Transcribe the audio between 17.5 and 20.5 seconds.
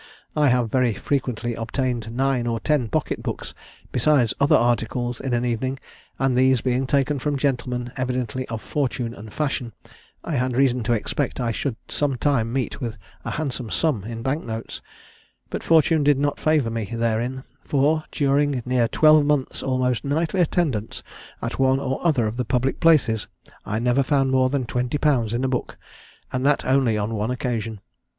for, during near twelve months' almost nightly